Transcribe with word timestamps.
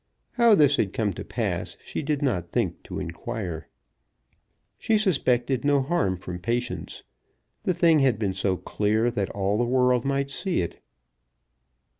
How 0.31 0.55
this 0.55 0.77
had 0.77 0.93
come 0.93 1.13
to 1.13 1.23
pass 1.23 1.77
she 1.85 2.01
did 2.01 2.23
not 2.23 2.49
think 2.51 2.81
to 2.85 2.97
inquire. 2.99 3.67
She 4.79 4.97
suspected 4.97 5.63
no 5.63 5.79
harm 5.83 6.17
from 6.17 6.39
Patience. 6.39 7.03
The 7.61 7.75
thing 7.75 7.99
had 7.99 8.17
been 8.17 8.33
so 8.33 8.57
clear, 8.57 9.11
that 9.11 9.29
all 9.29 9.59
the 9.59 9.63
world 9.63 10.03
might 10.03 10.31
see 10.31 10.61
it. 10.61 10.81